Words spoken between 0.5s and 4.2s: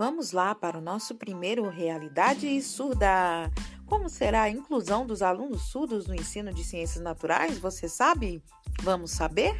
para o nosso primeiro Realidade Surda. Como